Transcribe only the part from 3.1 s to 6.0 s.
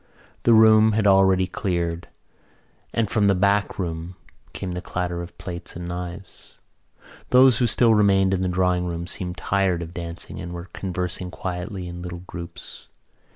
the back room came the clatter of plates and